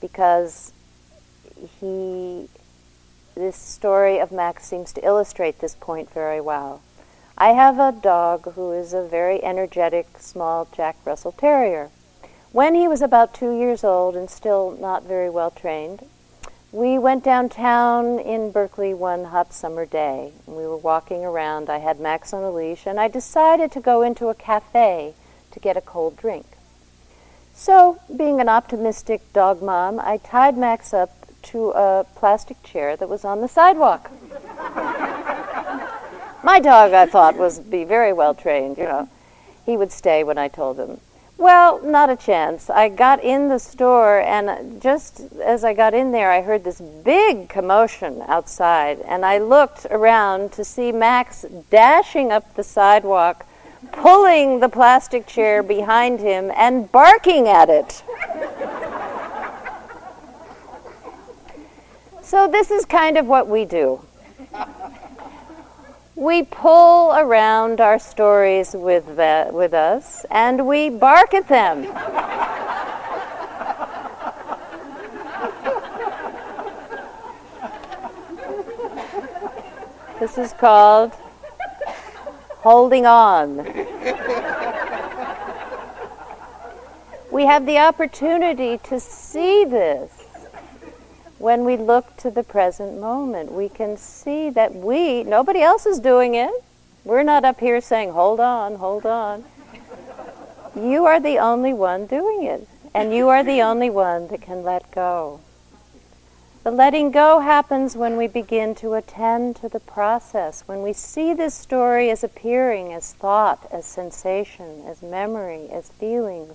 [0.00, 0.72] because
[1.80, 2.48] he,
[3.34, 6.80] this story of Max seems to illustrate this point very well.
[7.36, 11.90] I have a dog who is a very energetic, small Jack Russell Terrier.
[12.52, 16.08] When he was about two years old and still not very well trained,
[16.70, 20.32] we went downtown in Berkeley one hot summer day.
[20.46, 21.70] We were walking around.
[21.70, 25.14] I had Max on a leash, and I decided to go into a cafe
[25.50, 26.44] to get a cold drink.
[27.54, 31.10] So, being an optimistic dog mom, I tied Max up
[31.44, 34.10] to a plastic chair that was on the sidewalk.
[36.44, 39.08] My dog, I thought, was be very well trained, you know.
[39.64, 41.00] He would stay when I told him.
[41.38, 42.68] Well, not a chance.
[42.68, 46.80] I got in the store, and just as I got in there, I heard this
[46.80, 53.46] big commotion outside, and I looked around to see Max dashing up the sidewalk,
[53.92, 58.02] pulling the plastic chair behind him, and barking at it.
[62.20, 64.00] so, this is kind of what we do
[66.18, 71.82] we pull around our stories with, that, with us and we bark at them.
[80.18, 81.12] this is called
[82.62, 83.58] holding on.
[87.30, 90.17] we have the opportunity to see this
[91.38, 96.00] when we look to the present moment, we can see that we, nobody else is
[96.00, 96.50] doing it.
[97.04, 99.44] We're not up here saying, hold on, hold on.
[100.74, 104.62] You are the only one doing it, and you are the only one that can
[104.62, 105.40] let go.
[106.64, 111.32] The letting go happens when we begin to attend to the process, when we see
[111.32, 116.54] this story as appearing as thought, as sensation, as memory, as feelings,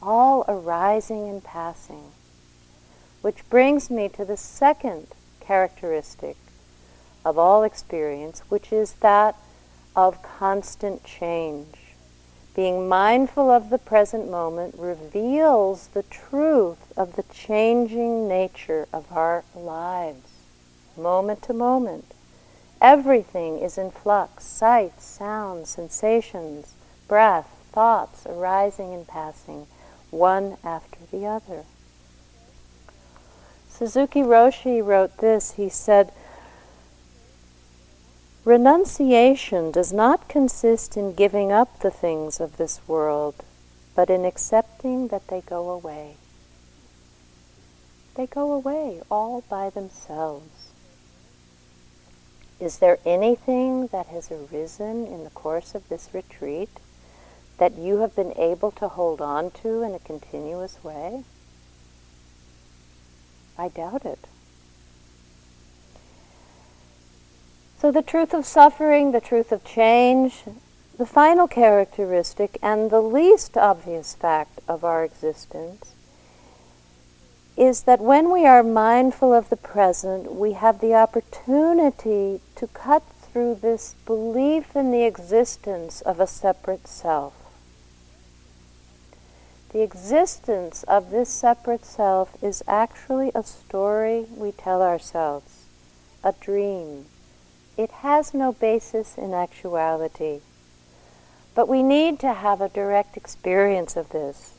[0.00, 2.12] all arising and passing.
[3.22, 5.06] Which brings me to the second
[5.40, 6.36] characteristic
[7.24, 9.36] of all experience, which is that
[9.94, 11.94] of constant change.
[12.54, 19.44] Being mindful of the present moment reveals the truth of the changing nature of our
[19.54, 20.28] lives,
[20.96, 22.14] moment to moment.
[22.80, 26.74] Everything is in flux sights, sounds, sensations,
[27.08, 29.66] breath, thoughts arising and passing,
[30.10, 31.64] one after the other.
[33.72, 35.52] Suzuki Roshi wrote this.
[35.52, 36.12] He said,
[38.44, 43.34] Renunciation does not consist in giving up the things of this world,
[43.94, 46.16] but in accepting that they go away.
[48.14, 50.68] They go away all by themselves.
[52.60, 56.68] Is there anything that has arisen in the course of this retreat
[57.58, 61.24] that you have been able to hold on to in a continuous way?
[63.58, 64.26] I doubt it.
[67.78, 70.44] So, the truth of suffering, the truth of change,
[70.98, 75.92] the final characteristic, and the least obvious fact of our existence
[77.56, 83.02] is that when we are mindful of the present, we have the opportunity to cut
[83.20, 87.41] through this belief in the existence of a separate self.
[89.72, 95.64] The existence of this separate self is actually a story we tell ourselves,
[96.22, 97.06] a dream.
[97.78, 100.40] It has no basis in actuality.
[101.54, 104.52] But we need to have a direct experience of this.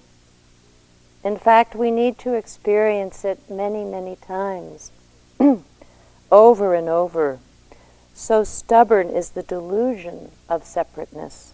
[1.23, 4.91] In fact, we need to experience it many, many times,
[6.31, 7.39] over and over.
[8.15, 11.52] So stubborn is the delusion of separateness.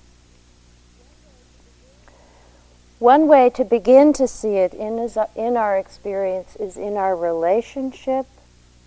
[3.00, 7.16] One way to begin to see it in, is, in our experience is in our
[7.16, 8.26] relationship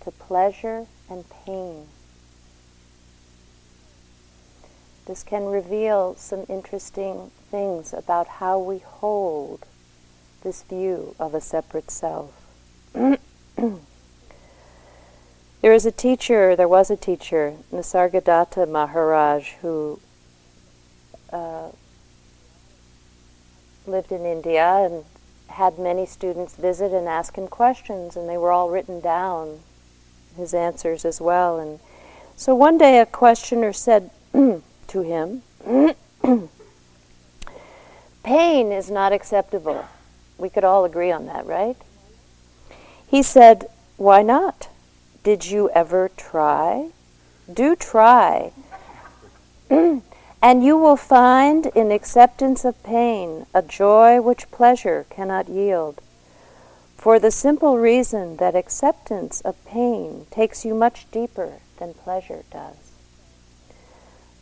[0.01, 1.87] to pleasure and pain.
[5.07, 9.65] This can reveal some interesting things about how we hold
[10.43, 12.31] this view of a separate self.
[12.93, 13.17] there
[15.63, 19.99] is a teacher, there was a teacher, Nisargadatta Maharaj, who
[21.31, 21.69] uh,
[23.87, 25.05] lived in India and
[25.47, 29.59] had many students visit and ask him questions, and they were all written down,
[30.35, 31.59] his answers as well.
[31.59, 31.79] And
[32.35, 34.63] so one day a questioner said to
[35.01, 35.43] him,
[38.23, 39.85] Pain is not acceptable.
[40.37, 41.75] We could all agree on that, right?
[43.05, 43.67] He said,
[43.97, 44.69] Why not?
[45.23, 46.89] Did you ever try?
[47.51, 48.51] Do try.
[50.43, 56.01] and you will find in acceptance of pain a joy which pleasure cannot yield.
[56.97, 62.75] For the simple reason that acceptance of pain takes you much deeper than pleasure does.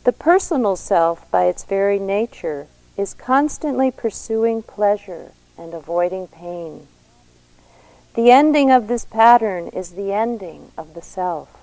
[0.02, 6.88] The personal self, by its very nature, is constantly pursuing pleasure and avoiding pain.
[8.14, 11.61] The ending of this pattern is the ending of the self.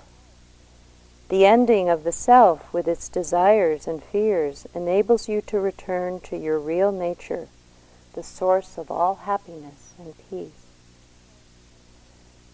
[1.30, 6.36] The ending of the self with its desires and fears enables you to return to
[6.36, 7.46] your real nature,
[8.14, 10.66] the source of all happiness and peace.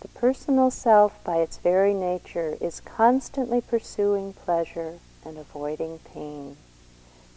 [0.00, 6.58] The personal self, by its very nature, is constantly pursuing pleasure and avoiding pain.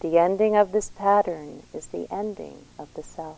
[0.02, 3.38] The ending of this pattern is the ending of the self.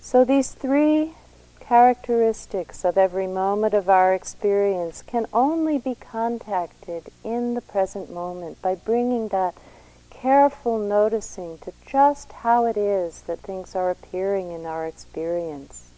[0.00, 1.16] So these three
[1.62, 8.60] characteristics of every moment of our experience can only be contacted in the present moment
[8.60, 9.54] by bringing that
[10.10, 15.90] careful noticing to just how it is that things are appearing in our experience.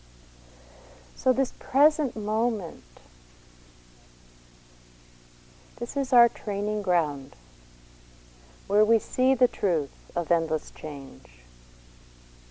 [1.16, 2.84] So, this present moment
[5.78, 7.32] this is our training ground,
[8.66, 11.26] where we see the truth of endless change,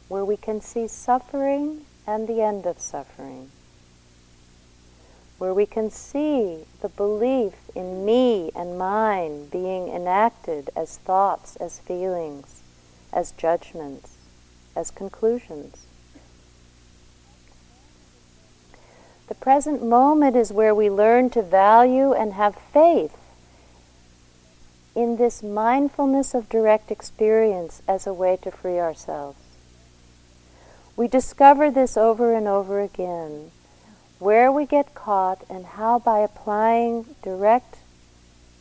[0.09, 3.49] where we can see suffering and the end of suffering,
[5.37, 11.79] where we can see the belief in me and mine being enacted as thoughts, as
[11.79, 12.61] feelings,
[13.11, 14.17] as judgments,
[14.75, 15.85] as conclusions.
[19.27, 23.17] The present moment is where we learn to value and have faith
[24.95, 29.42] in this mindfulness of direct experience as a way to free ourselves.
[30.95, 33.51] We discover this over and over again,
[34.19, 37.77] where we get caught and how by applying direct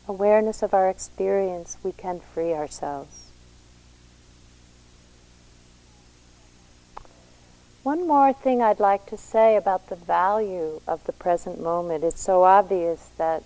[0.08, 3.28] awareness of our experience we can free ourselves.
[7.82, 12.04] One more thing I'd like to say about the value of the present moment.
[12.04, 13.42] It's so obvious that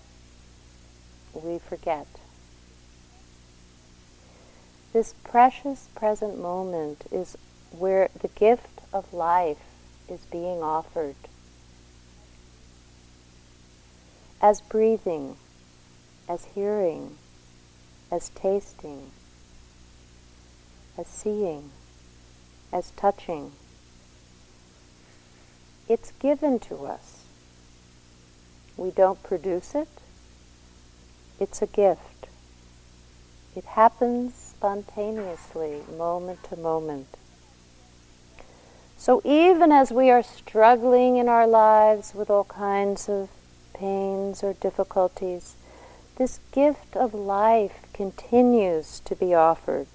[1.33, 2.07] we forget.
[4.93, 7.35] This precious present moment is
[7.71, 9.61] where the gift of life
[10.09, 11.15] is being offered.
[14.41, 15.37] As breathing,
[16.27, 17.17] as hearing,
[18.11, 19.11] as tasting,
[20.97, 21.69] as seeing,
[22.73, 23.53] as touching
[25.89, 27.23] it's given to us.
[28.75, 29.87] We don't produce it.
[31.39, 32.27] It's a gift.
[33.55, 37.07] It happens spontaneously, moment to moment.
[38.99, 43.29] So even as we are struggling in our lives with all kinds of
[43.73, 45.55] pains or difficulties,
[46.17, 49.87] this gift of life continues to be offered.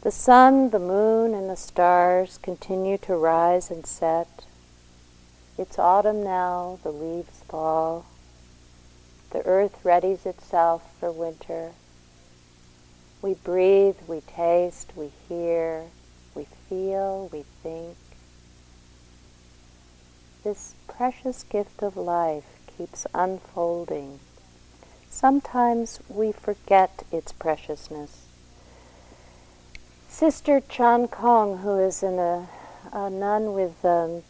[0.00, 4.46] The sun, the moon, and the stars continue to rise and set.
[5.58, 8.06] It's autumn now, the leaves fall.
[9.32, 11.72] The earth readies itself for winter.
[13.20, 15.84] We breathe, we taste, we hear,
[16.34, 17.96] we feel, we think.
[20.44, 24.20] This precious gift of life keeps unfolding.
[25.10, 28.26] Sometimes we forget its preciousness.
[30.08, 32.46] Sister Chan Khong, who is a,
[32.92, 34.22] a nun with um,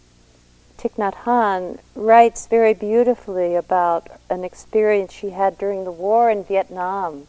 [0.79, 6.45] Thich Nhat Hanh, writes very beautifully about an experience she had during the war in
[6.45, 7.27] Vietnam,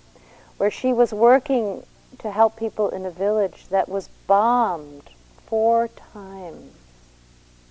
[0.57, 1.83] where she was working
[2.21, 5.09] to help people in a village that was bombed
[5.45, 6.73] four times.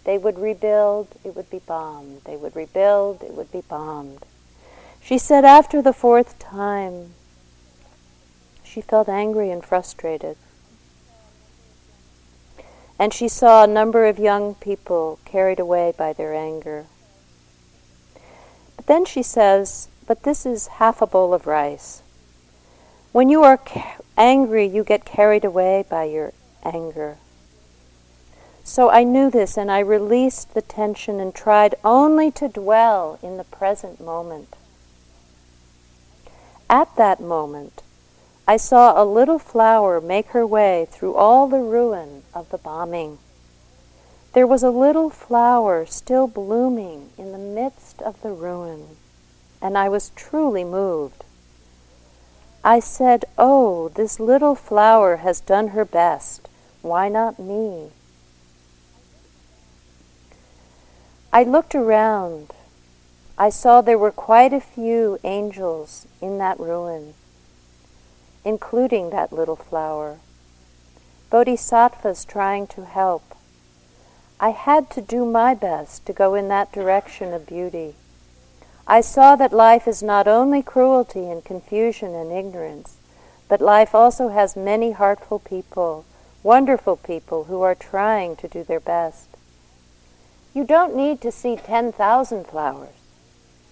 [0.05, 2.22] They would rebuild, it would be bombed.
[2.24, 4.24] They would rebuild, it would be bombed.
[5.01, 7.14] She said after the fourth time,
[8.64, 10.36] she felt angry and frustrated.
[12.98, 16.86] And she saw a number of young people carried away by their anger.
[18.76, 22.03] But then she says, But this is half a bowl of rice.
[23.12, 23.59] When you are
[24.21, 27.16] angry, you get carried away by your anger.
[28.62, 33.39] So I knew this and I released the tension and tried only to dwell in
[33.39, 34.55] the present moment.
[36.68, 37.83] At that moment,
[38.47, 43.18] I saw a little flower make her way through all the ruin of the bombing.
[44.35, 48.97] There was a little flower still blooming in the midst of the ruin,
[49.61, 51.25] and I was truly moved.
[52.62, 56.48] I said, Oh, this little flower has done her best.
[56.82, 57.90] Why not me?
[61.32, 62.52] I looked around.
[63.38, 67.14] I saw there were quite a few angels in that ruin,
[68.44, 70.18] including that little flower.
[71.30, 73.22] Bodhisattvas trying to help.
[74.38, 77.94] I had to do my best to go in that direction of beauty.
[78.87, 82.97] I saw that life is not only cruelty and confusion and ignorance,
[83.49, 86.05] but life also has many heartful people,
[86.43, 89.28] wonderful people who are trying to do their best.
[90.55, 92.95] You don't need to see 10,000 flowers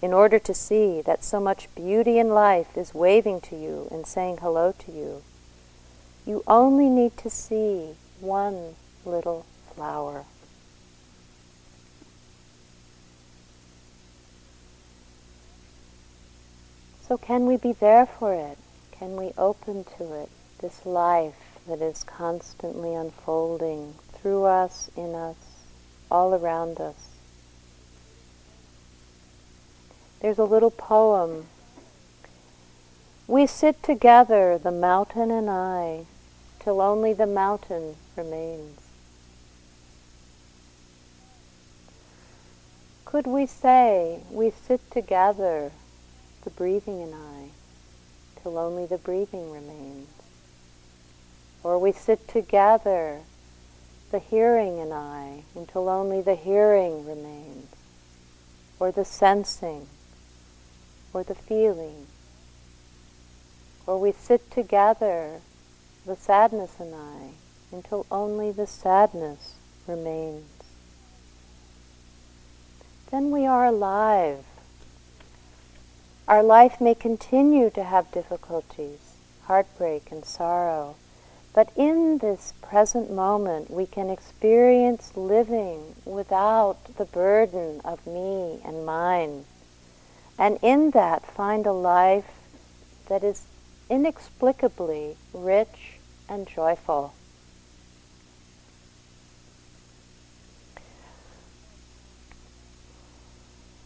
[0.01, 4.07] in order to see that so much beauty in life is waving to you and
[4.07, 5.21] saying hello to you.
[6.25, 9.45] You only need to see one little
[9.75, 10.25] flower.
[17.09, 18.59] So, can we be there for it?
[18.91, 20.29] Can we open to it,
[20.59, 25.35] this life that is constantly unfolding through us, in us,
[26.11, 27.07] all around us?
[30.19, 31.47] There's a little poem.
[33.27, 36.05] We sit together, the mountain and I,
[36.59, 38.81] till only the mountain remains.
[43.03, 45.71] Could we say we sit together,
[46.49, 47.49] the breathing and I,
[48.41, 50.07] till only the breathing remains.
[51.63, 53.19] Or we sit together,
[54.11, 57.67] the hearing and I, until only the hearing remains.
[58.79, 59.87] Or the sensing,
[61.13, 62.07] or the feeling.
[63.85, 65.41] Or we sit together,
[66.05, 67.31] the sadness and I,
[67.71, 70.49] until only the sadness remains.
[73.11, 74.45] Then we are alive
[76.29, 79.15] our life may continue to have difficulties,
[79.45, 80.95] heartbreak, and sorrow,
[81.55, 88.85] but in this present moment we can experience living without the burden of me and
[88.85, 89.43] mine,
[90.37, 92.31] and in that find a life
[93.07, 93.45] that is
[93.89, 95.97] inexplicably rich
[96.29, 97.11] and joyful.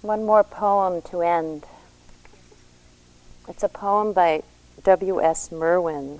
[0.01, 1.65] One more poem to end.
[3.47, 4.43] It's a poem by
[4.83, 5.51] W.S.
[5.51, 6.19] Merwin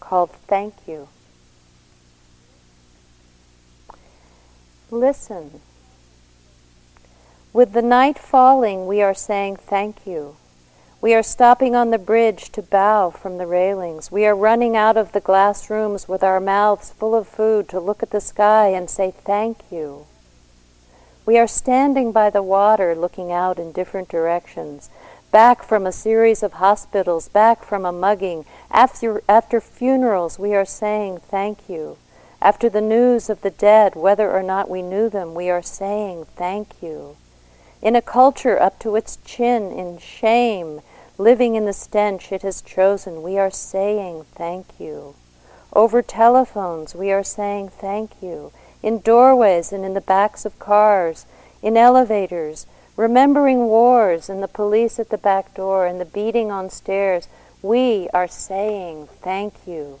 [0.00, 1.08] called Thank You.
[4.90, 5.60] Listen.
[7.52, 10.36] With the night falling, we are saying thank you.
[11.00, 14.10] We are stopping on the bridge to bow from the railings.
[14.10, 17.80] We are running out of the glass rooms with our mouths full of food to
[17.80, 20.06] look at the sky and say thank you.
[21.26, 24.88] We are standing by the water looking out in different directions
[25.36, 28.42] back from a series of hospitals, back from a mugging.
[28.70, 31.98] After, after funerals, we are saying thank you.
[32.40, 36.24] After the news of the dead, whether or not we knew them, we are saying
[36.36, 37.18] thank you.
[37.82, 40.80] In a culture up to its chin in shame,
[41.18, 45.16] living in the stench it has chosen, we are saying thank you.
[45.74, 48.52] Over telephones, we are saying thank you.
[48.82, 51.26] In doorways and in the backs of cars,
[51.60, 52.66] in elevators,
[52.96, 57.28] remembering wars and the police at the back door and the beating on stairs,
[57.62, 60.00] we are saying thank you.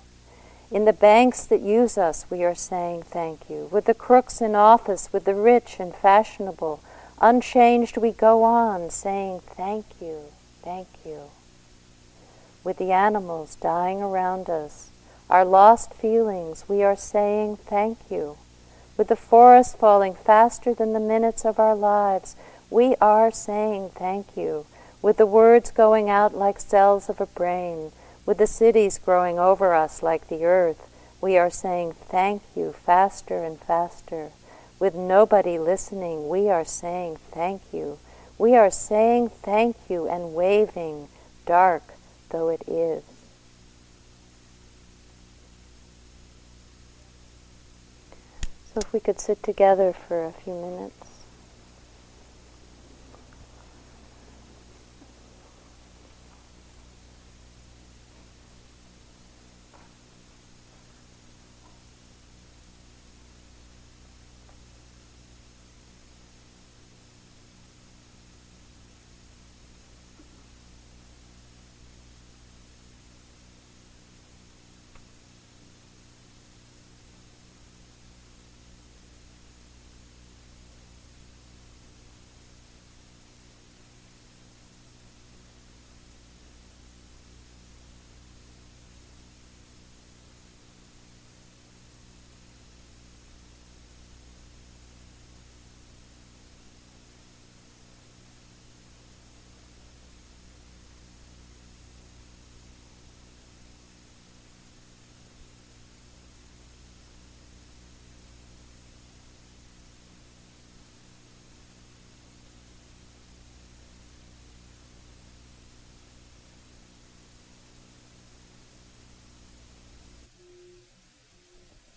[0.70, 3.68] In the banks that use us, we are saying thank you.
[3.70, 6.80] With the crooks in office, with the rich and fashionable,
[7.20, 10.24] unchanged we go on saying thank you,
[10.62, 11.30] thank you.
[12.64, 14.90] With the animals dying around us,
[15.30, 18.36] our lost feelings, we are saying thank you.
[18.96, 22.34] With the forest falling faster than the minutes of our lives,
[22.70, 24.66] we are saying thank you,
[25.00, 27.92] with the words going out like cells of a brain,
[28.24, 30.88] with the cities growing over us like the earth.
[31.20, 34.30] We are saying thank you faster and faster.
[34.78, 37.98] With nobody listening, we are saying thank you.
[38.36, 41.08] We are saying thank you and waving,
[41.46, 41.94] dark
[42.30, 43.02] though it is.
[48.74, 51.05] So if we could sit together for a few minutes.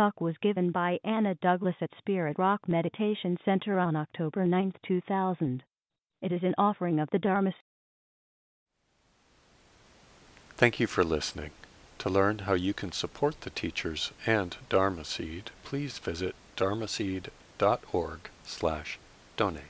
[0.00, 5.62] Talk was given by Anna Douglas at Spirit Rock Meditation Center on October 9, 2000.
[6.22, 7.52] It is an offering of the Dharma.
[10.56, 11.50] Thank you for listening.
[11.98, 18.98] To learn how you can support the teachers and Dharma Seed, please visit dharmaseed.org slash
[19.36, 19.69] donate.